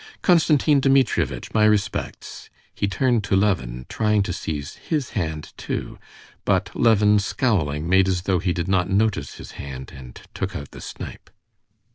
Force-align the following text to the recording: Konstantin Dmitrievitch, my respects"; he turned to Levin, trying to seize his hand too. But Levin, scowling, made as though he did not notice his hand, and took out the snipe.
Konstantin 0.23 0.79
Dmitrievitch, 0.81 1.53
my 1.53 1.63
respects"; 1.63 2.49
he 2.73 2.87
turned 2.87 3.23
to 3.23 3.35
Levin, 3.35 3.85
trying 3.87 4.23
to 4.23 4.33
seize 4.33 4.77
his 4.77 5.11
hand 5.11 5.53
too. 5.57 5.99
But 6.43 6.75
Levin, 6.75 7.19
scowling, 7.19 7.87
made 7.87 8.07
as 8.07 8.23
though 8.23 8.39
he 8.39 8.51
did 8.51 8.67
not 8.67 8.89
notice 8.89 9.35
his 9.35 9.51
hand, 9.61 9.93
and 9.95 10.19
took 10.33 10.55
out 10.55 10.71
the 10.71 10.81
snipe. 10.81 11.29